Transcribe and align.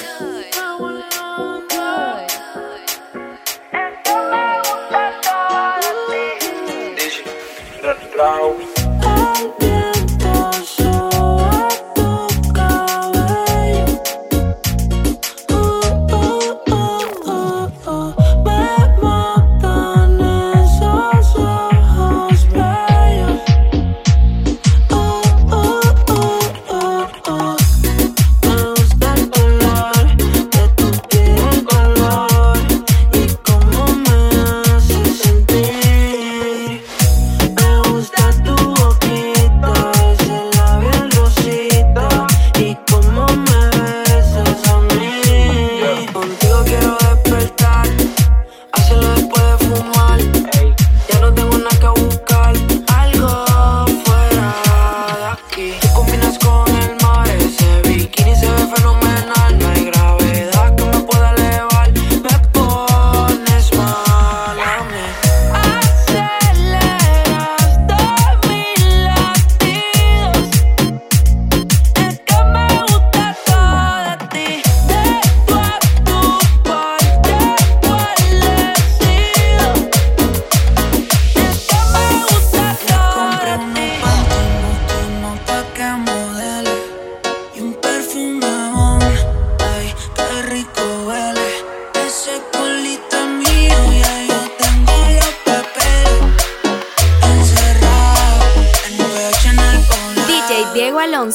good. 0.00 0.53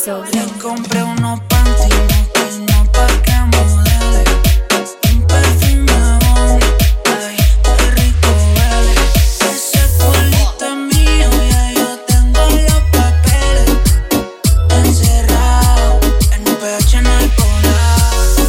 Le 0.05 0.45
compré 0.61 1.03
unos 1.03 1.41
pantalones 1.49 2.59
no 2.69 2.85
para 2.93 3.21
que 3.21 3.33
modele. 3.51 4.23
Un 5.11 5.21
perfumabón, 5.27 6.59
ay, 7.03 7.35
qué 7.63 7.91
rico 7.91 8.29
huele. 8.55 8.95
Ese 9.51 9.83
culito 9.97 10.67
mío, 10.77 11.29
ya 11.49 11.73
yo 11.73 11.89
tengo 12.07 12.39
los 12.39 12.83
papeles. 12.93 13.69
Encerrado 14.69 15.99
en 16.31 16.47
un 16.47 16.55
pH 16.55 16.93
en 16.99 17.05
el 17.05 17.29
polar. 17.31 18.39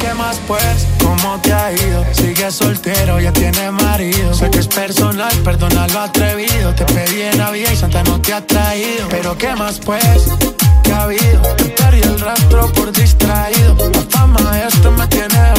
¿Qué 0.00 0.12
más 0.12 0.38
pues? 0.48 0.88
¿Cómo 1.04 1.40
te 1.40 1.52
ha 1.52 1.70
ido? 1.72 2.04
Sigue 2.12 2.50
soltero, 2.50 3.20
ya 3.20 3.32
tiene 3.32 3.70
marido. 3.70 4.34
Sé 4.34 4.50
que 4.50 4.58
es 4.58 4.66
personal, 4.66 5.32
perdona 5.44 5.86
lo 5.86 6.00
atrevido. 6.00 6.74
Te 6.74 6.84
pedí 6.84 7.22
Santa 7.76 8.02
no 8.04 8.18
te 8.22 8.32
ha 8.32 8.40
traído. 8.40 9.06
Pero 9.10 9.36
qué 9.36 9.54
más 9.54 9.78
pues, 9.78 10.02
que 10.82 10.92
ha 10.92 11.02
habido. 11.02 11.42
Te 11.56 11.64
perdí 11.64 12.00
el 12.00 12.18
rastro 12.20 12.72
por 12.72 12.90
distraído. 12.90 13.76
La 13.92 14.02
fama 14.08 14.62
esto 14.66 14.90
me 14.92 15.06
tiene 15.08 15.55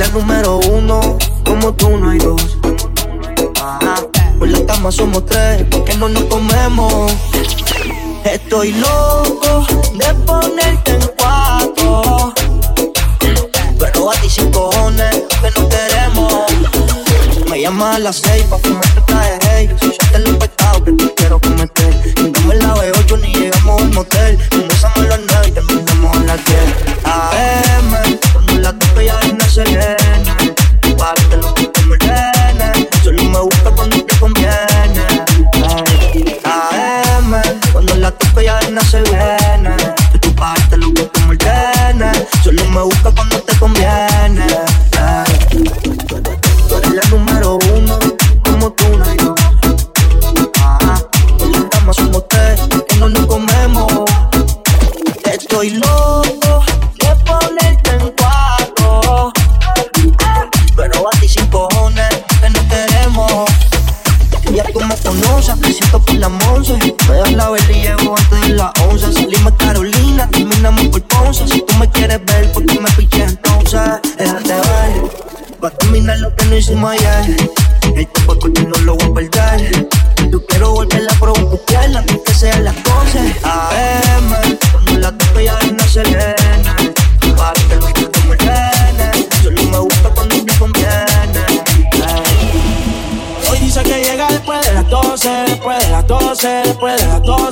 la 0.00 0.08
número 0.08 0.60
uno, 0.70 1.18
como 1.44 1.74
tú 1.74 1.90
no 1.98 2.08
hay 2.08 2.18
dos. 2.18 2.56
Ajá. 3.62 3.96
Por 4.38 4.48
la 4.48 4.64
cama 4.64 4.90
somos 4.90 5.26
tres, 5.26 5.66
porque 5.70 5.94
no 5.96 6.08
nos 6.08 6.24
comemos. 6.24 7.12
Estoy 8.24 8.72
loco 8.72 9.66
de 9.92 10.14
ponerte 10.24 10.92
en 10.92 11.10
cuatro. 11.18 12.32
Pero 13.78 14.10
a 14.10 14.14
ti 14.14 14.30
sin 14.30 14.50
cojones, 14.50 15.22
que 15.42 15.60
no 15.60 15.68
queremos. 15.68 16.44
Me 17.50 17.60
llamas 17.60 17.96
a 17.96 17.98
las 17.98 18.16
seis 18.16 18.44
pa' 18.44 18.56
fumar 18.56 19.04
traje 19.04 19.38
hey. 19.50 19.70
Yo 19.82 20.18
los 20.18 20.36
pecados 20.38 20.80
que 20.82 20.92
te 20.92 21.14
quiero 21.14 21.38
cometer. 21.40 22.14
Llegamos 22.16 22.54
la 22.54 22.74
B8 22.74 23.20
ni 23.20 23.34
llegamos 23.34 23.82
al 23.82 23.92
motel. 23.92 24.38
Comenzamos 24.48 24.98
a 24.98 25.08
las 25.08 25.20
nueve 25.28 25.48
y 25.48 25.50
terminamos 25.50 26.16
a 26.16 26.20
las 26.20 26.44
diez. 26.46 27.69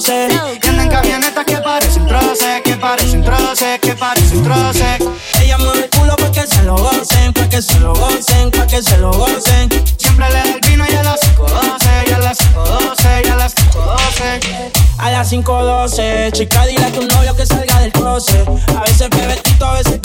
12, 0.08 0.14
después 0.14 0.28
de 0.28 0.28
las 0.28 0.42
12. 0.42 0.60
Y 0.62 0.80
en 0.80 0.88
camionetas 0.88 1.44
que 1.44 1.56
parecen 1.58 2.06
troce, 2.06 2.62
que 2.64 2.76
parecen 2.76 3.22
troce, 3.24 3.78
que 3.80 3.94
parecen 3.94 4.42
troce. 4.42 4.98
Ella 5.40 5.58
mueve 5.58 5.84
el 5.84 5.90
culo 5.90 6.16
pa' 6.16 6.32
que 6.32 6.46
se 6.46 6.62
lo 6.62 6.76
gocen, 6.76 7.32
pa' 7.32 7.48
que 7.48 7.62
se 7.62 7.78
lo 7.80 7.94
gocen, 7.94 8.50
pa' 8.50 8.66
que 8.66 8.82
se 8.82 8.96
lo 8.98 9.12
gocen. 9.12 9.68
Siempre 9.98 10.28
le 10.28 10.34
da 10.34 10.54
el 10.54 10.60
vino 10.66 10.84
y 10.88 10.94
a 10.94 11.02
las 11.02 11.20
5.12, 11.20 12.08
y 12.08 12.12
a 12.12 12.18
las 12.18 12.38
5.12, 12.38 13.26
y 13.26 13.28
a 13.28 13.36
las 13.36 13.54
5.12. 13.54 14.72
A 14.98 15.10
las 15.10 15.32
5.12, 15.32 16.32
chica, 16.32 16.66
dile 16.66 16.84
a 16.84 16.92
tu 16.92 17.02
novio 17.06 17.36
que 17.36 17.46
salga 17.46 17.80
del 17.80 17.92
closet. 17.92 18.48
A 18.76 18.80
veces 18.80 19.10
bebe 19.10 19.36
tito, 19.36 19.66
a 19.66 19.74
veces 19.74 20.00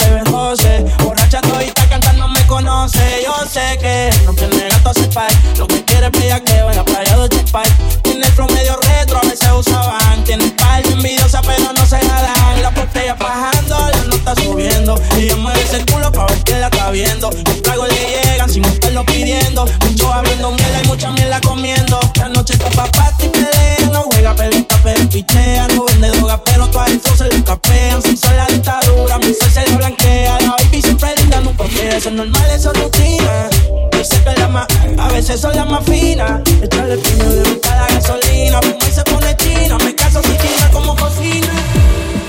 adentro 26.84 27.16
se 27.16 27.28
lo 27.28 27.44
capean. 27.44 28.02
Si 28.02 28.16
son 28.16 28.36
la 28.36 28.46
dictadura, 28.46 29.18
mi 29.18 29.34
sol 29.34 29.50
se 29.50 29.66
le 29.68 29.76
blanquea. 29.76 30.38
La 30.40 30.50
baby 30.50 30.82
siempre 30.82 31.14
linda, 31.16 31.40
no 31.40 31.50
porque 31.52 31.88
eso 31.96 32.08
es 32.08 32.14
normal, 32.14 32.50
eso 32.54 32.72
es 32.72 32.82
rutina. 32.82 33.50
Yo 33.92 34.04
sé 34.04 34.22
que 34.22 34.40
la 34.40 34.48
más, 34.48 34.66
a 34.98 35.08
veces 35.08 35.40
son 35.40 35.54
las 35.56 35.68
más 35.68 35.84
finas. 35.84 36.40
Echarle 36.62 36.96
pino 36.98 37.24
de 37.24 37.60
la 37.62 37.86
gasolina. 37.88 38.60
Fuma 38.62 38.88
y 38.88 38.92
se 38.92 39.02
pone 39.04 39.36
china. 39.36 39.78
Me 39.78 39.94
caso 39.94 40.22
sin 40.22 40.36
china 40.36 40.70
como 40.72 40.96
cocina. 40.96 41.48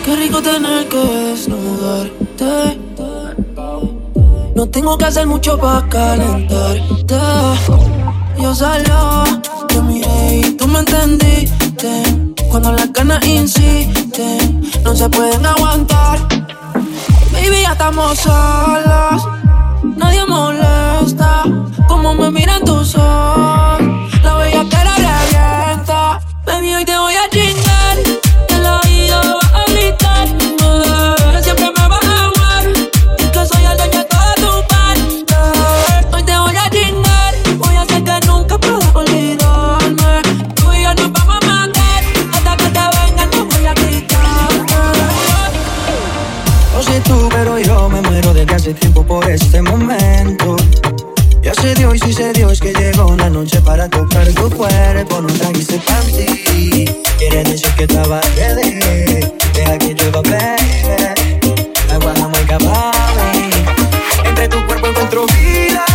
Qué 0.04 0.16
rico 0.16 0.42
tener 0.42 0.88
que 0.88 0.98
desnudarte. 0.98 2.80
No 4.56 4.70
tengo 4.70 4.98
que 4.98 5.06
hacer 5.06 5.28
mucho 5.28 5.60
para 5.60 5.88
calentarte. 5.90 7.16
Yo 8.40 8.54
solo 8.54 9.24
te 9.68 9.82
miré 9.82 10.38
y 10.38 10.52
tú 10.54 10.68
me 10.68 10.80
entendiste. 10.80 12.25
Cuando 12.56 12.72
las 12.72 12.94
ganas 12.94 13.28
insisten, 13.28 14.62
no 14.82 14.96
se 14.96 15.10
pueden 15.10 15.46
aguantar. 15.46 16.26
Baby, 17.34 17.64
ya 17.64 17.74
estamos 17.74 18.18
solos. 18.18 19.28
Nadie 19.98 20.26
molesta. 20.26 21.44
Como 21.86 22.14
me 22.14 22.32
miran 22.32 22.64
tus 22.64 22.96
ojos. 22.96 23.82
La 24.24 24.36
bella 24.36 24.64
cara 24.70 24.96
revienta. 24.96 26.22
Baby, 26.46 26.76
hoy 26.76 26.86
te 26.86 26.98
voy 26.98 27.16
a 27.16 27.30
chingar. 27.30 27.65
No 46.76 46.84
sé 46.84 47.00
tú, 47.06 47.30
pero 47.32 47.58
yo 47.58 47.88
me 47.88 48.02
muero 48.02 48.34
desde 48.34 48.54
hace 48.54 48.74
tiempo 48.74 49.02
por 49.02 49.24
este 49.30 49.62
momento. 49.62 50.58
Ya 51.42 51.54
se 51.54 51.74
dio 51.74 51.96
y 51.96 52.00
si 52.00 52.12
se 52.12 52.34
dio 52.34 52.52
es 52.52 52.60
que 52.60 52.74
llegó 52.74 53.08
una 53.08 53.30
noche 53.30 53.62
para 53.62 53.88
tocar 53.88 54.28
tu 54.34 54.50
cuerpo. 54.50 55.22
No 55.22 55.28
trajiste 55.28 55.80
para 55.88 56.02
ti. 56.02 56.86
Quiere 57.18 57.46
decir 57.46 57.72
que 57.78 57.86
estaba 57.86 58.20
ready. 58.36 58.80
Deja 59.54 59.78
que 59.78 59.94
llueva, 59.94 60.22
baby. 60.24 61.72
Agua 61.94 62.14
jamaica, 62.18 62.60
mami. 62.60 63.50
Entre 64.26 64.50
tu 64.50 64.66
cuerpo 64.66 64.88
encuentro 64.88 65.26
vida. 65.28 65.86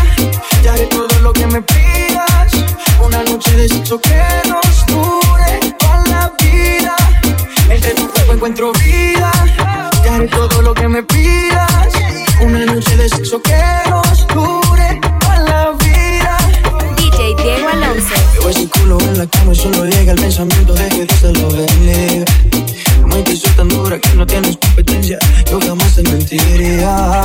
Ya 0.62 0.72
haré 0.72 0.86
todo 0.86 1.18
lo 1.20 1.34
que 1.34 1.46
me 1.46 1.60
pidas. 1.60 2.52
Una 3.04 3.22
noche 3.24 3.54
de 3.54 3.68
sexo 3.68 4.00
que 4.00 4.22
nos 4.48 4.86
dure 4.86 5.74
toda 5.78 6.04
la 6.08 6.32
vida. 6.40 6.96
Entre 7.68 7.92
tu 7.92 8.08
cuerpo 8.08 8.32
encuentro 8.32 8.72
vida 8.72 9.30
todo 10.28 10.62
lo 10.62 10.74
que 10.74 10.88
me 10.88 11.02
pidas. 11.02 11.92
Una 12.42 12.64
noche 12.66 12.96
de 12.96 13.08
sexo 13.08 13.40
que 13.42 13.62
nos 13.88 14.26
dure 14.28 15.00
toda 15.20 15.38
la 15.38 15.70
vida. 15.72 16.36
DJ 16.96 17.34
Diego 17.42 17.68
Alonso. 17.68 18.14
Veo 18.34 18.48
ese 18.48 18.68
culo 18.68 18.98
en 19.00 19.18
la 19.18 19.26
cama 19.26 19.52
y 19.52 19.56
solo 19.56 19.84
llega 19.84 20.12
el 20.12 20.20
pensamiento 20.20 20.74
de 20.74 20.88
que 20.88 21.04
Dios 21.06 21.20
te 21.20 21.32
lo 21.32 21.50
bendiga. 21.50 22.24
Muy 23.06 23.36
soy 23.36 23.50
tan 23.52 23.68
dura 23.68 23.98
que 23.98 24.14
no 24.14 24.26
tienes 24.26 24.56
competencia. 24.56 25.18
Yo 25.50 25.60
jamás 25.60 25.94
te 25.94 26.02
mentiría. 26.02 27.19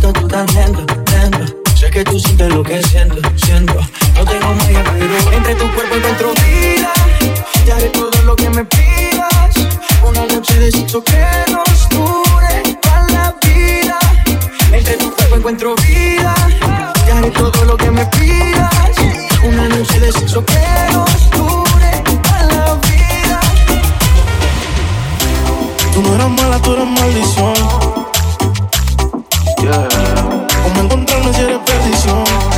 siento 0.00 0.20
tú 0.20 0.28
tan 0.28 0.46
dentro, 0.46 0.84
dentro. 1.04 1.44
Sé 1.74 1.90
que 1.90 2.04
tú 2.04 2.18
sientes 2.18 2.48
lo 2.54 2.62
que 2.62 2.82
siento, 2.82 3.16
siento. 3.36 3.74
No 4.14 4.24
tengo 4.24 4.54
media 4.54 4.82
baby. 4.82 5.36
Entre 5.36 5.54
tu 5.54 5.72
cuerpo 5.74 5.94
encuentro 5.96 6.32
vida. 6.34 6.92
Te 7.64 7.72
haré 7.72 7.88
todo 7.88 8.22
lo 8.24 8.36
que 8.36 8.48
me 8.50 8.64
pidas. 8.64 9.54
Una 10.04 10.24
noche 10.26 10.58
de 10.58 10.70
sexo 10.70 11.02
que 11.02 11.24
nos 11.50 11.88
dure 11.88 12.76
toda 12.82 13.06
la 13.10 13.34
vida. 13.42 13.98
Entre 14.72 14.96
tu 14.96 15.10
cuerpo 15.14 15.36
encuentro 15.36 15.74
vida. 15.76 16.34
Te 17.04 17.12
haré 17.12 17.30
todo 17.30 17.64
lo 17.64 17.76
que 17.76 17.90
me 17.90 18.06
pidas. 18.06 18.94
Una 19.42 19.68
noche 19.68 20.00
de 20.00 20.12
sexo 20.12 20.44
que 20.44 20.92
nos 20.92 21.30
dure 21.30 22.02
toda 22.22 22.42
la 22.44 22.74
vida. 22.86 23.40
Tú 25.92 26.02
no 26.02 26.14
eras 26.14 26.30
mala, 26.30 26.58
tú 26.62 26.72
eras 26.72 26.86
maldición. 26.86 27.97
Yeah. 29.68 29.86
¿Cómo 30.62 30.80
encontrarme 30.80 31.34
si 31.34 31.42
eres 31.42 31.58
perdición? 31.58 32.57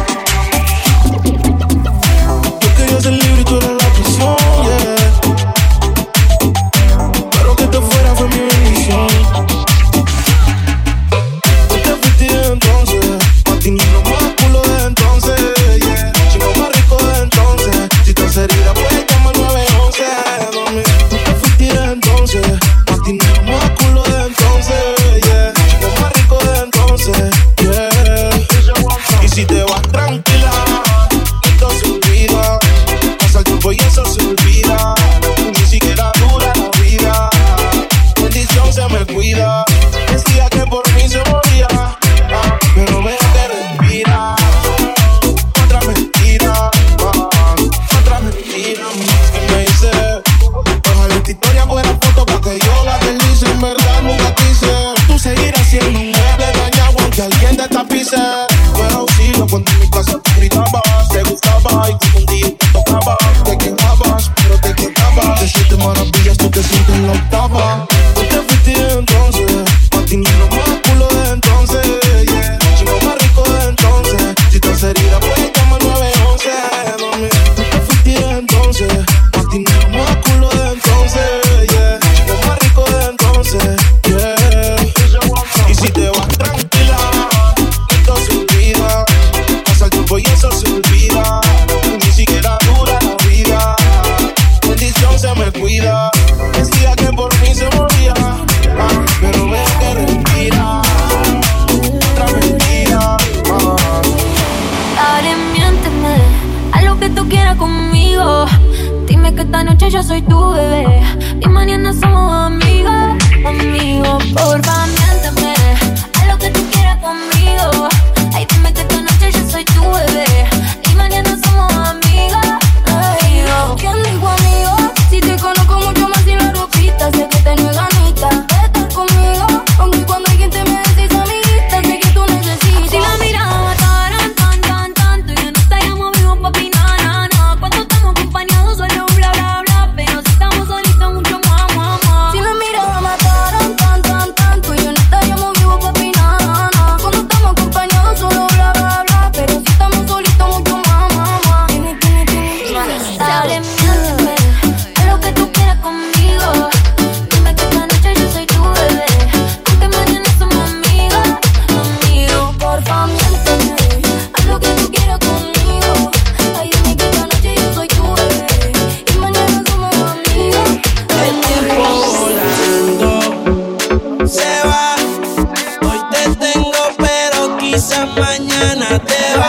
tengo, 176.37 176.73
pero 176.97 177.57
quizás 177.59 178.09
mañana 178.17 178.99
te 178.99 179.40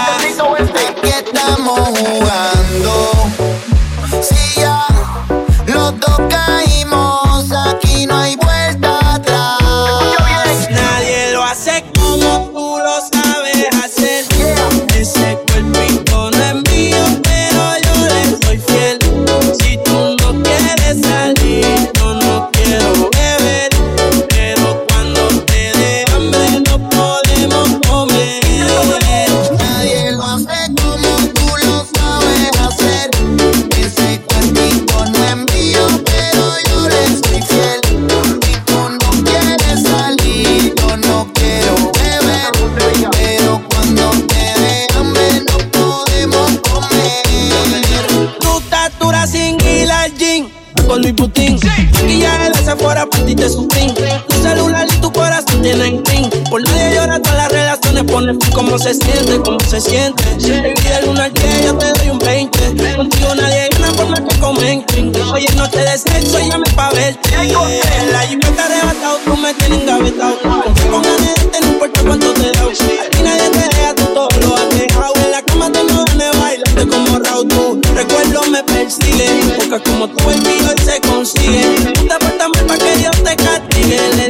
cómo 58.53 58.77
se 58.77 58.93
siente, 58.93 59.39
cómo 59.43 59.59
se 59.61 59.81
siente. 59.81 60.23
Baby, 60.41 60.73
del 60.73 61.09
1 61.09 61.21
al 61.21 61.33
10 61.33 61.65
yo 61.65 61.77
te 61.77 61.91
doy 61.93 62.09
un 62.09 62.19
20. 62.19 62.95
Contigo 62.95 63.35
nadie 63.35 63.69
gana 63.71 63.91
por 63.93 64.07
más 64.09 64.21
que 64.21 64.39
comenten. 64.39 65.11
Oye, 65.33 65.47
no 65.55 65.69
te 65.69 65.79
desecho, 65.79 66.39
llame 66.39 66.69
pa' 66.75 66.91
verte. 66.91 67.29
La 67.31 67.43
lluvia 67.45 68.55
te 68.55 68.61
arrebatado, 68.61 69.17
tú 69.25 69.37
me 69.37 69.53
tienes 69.53 69.81
engavetado. 69.81 70.37
Con 70.41 71.01
ganas 71.01 71.35
de 71.51 71.59
no 71.61 71.67
importa 71.67 72.01
cuánto 72.05 72.33
te 72.33 72.51
da. 72.51 72.61
Aquí 72.61 73.23
nadie 73.23 73.49
te 73.49 73.75
deja, 73.75 73.95
tú 73.95 74.05
todo 74.13 74.29
lo 74.41 74.55
has 74.55 74.69
dejado. 74.69 75.13
En 75.15 75.31
la 75.31 75.41
cama 75.41 75.71
te 75.71 75.83
no 75.83 76.05
bailando 76.39 76.95
como 76.95 77.19
Raúl. 77.19 77.81
Tu 77.81 77.93
recuerdo 77.93 78.43
me 78.51 78.63
persigue. 78.63 79.29
Porque 79.55 79.81
como 79.89 80.07
tú 80.07 80.29
el 80.29 80.41
mío 80.41 80.73
se 80.85 81.01
consigue. 81.01 81.93
No 82.07 82.17
te 82.17 82.47
mal 82.47 82.65
pa' 82.67 82.77
que 82.77 82.97
Dios 82.97 83.15
te 83.23 83.35
castigue. 83.35 83.99
Le 84.15 84.27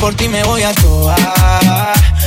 por 0.00 0.14
ti 0.14 0.28
me 0.28 0.42
voy 0.44 0.62
a 0.62 0.72
sobar. 0.80 1.18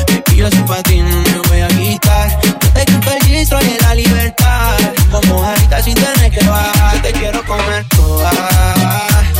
Baby, 0.07 0.37
yo 0.37 0.49
soy 0.49 0.63
pa' 0.63 0.83
ti, 0.83 0.99
no 1.01 1.21
me 1.23 1.47
voy 1.49 1.61
a 1.61 1.67
quitar. 1.69 2.39
Yo 2.43 2.69
te 2.71 2.85
quito 2.85 3.11
el 3.11 3.19
registro 3.21 3.59
y 3.61 3.81
la 3.81 3.95
libertad. 3.95 4.77
Como 5.11 5.43
ahorita 5.43 5.81
sin 5.81 5.95
tener 5.95 6.31
que 6.31 6.45
bajar, 6.45 7.01
te 7.01 7.11
quiero 7.11 7.43
comer 7.45 7.83
toda. 7.89 8.31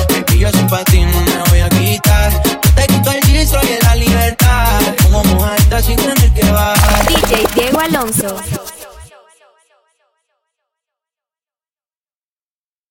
Baby, 0.09 0.39
yo 0.39 0.51
soy 0.51 0.63
pa' 0.63 0.83
ti, 0.85 1.01
no 1.01 1.21
me 1.21 1.49
voy 1.49 1.59
a 1.59 1.69
quitar. 1.69 2.31
Yo 2.43 2.73
te 2.75 2.87
quito 2.87 3.11
el 3.11 3.21
registro 3.21 3.59
y 3.63 3.83
la 3.83 3.95
libertad. 3.95 4.81
Como 5.03 5.23
mojadita 5.23 5.81
sin 5.81 5.95
tener 5.97 6.31
que 6.33 6.51
bajar. 6.51 7.05
DJ 7.07 7.47
Diego 7.55 7.79
Alonso. 7.79 8.62